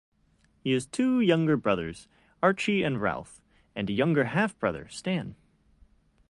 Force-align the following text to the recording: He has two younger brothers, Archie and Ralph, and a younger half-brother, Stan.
He 0.63 0.71
has 0.71 0.87
two 0.87 1.19
younger 1.19 1.55
brothers, 1.55 2.07
Archie 2.41 2.81
and 2.81 2.99
Ralph, 2.99 3.39
and 3.75 3.87
a 3.87 3.93
younger 3.93 4.23
half-brother, 4.23 4.87
Stan. 4.89 5.35